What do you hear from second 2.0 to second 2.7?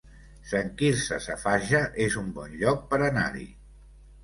es un bon